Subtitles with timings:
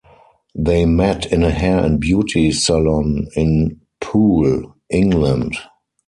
[0.55, 5.55] They met in a hair and beauty salon in Poole, England.